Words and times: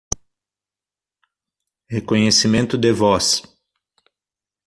Reconhecimento 1.87 2.75
de 2.75 2.91
voz. 2.91 3.43